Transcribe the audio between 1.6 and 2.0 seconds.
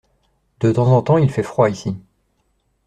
ici.